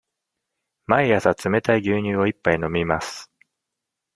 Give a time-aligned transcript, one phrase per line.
[0.87, 3.29] 毎朝冷たい牛乳を一杯飲みます。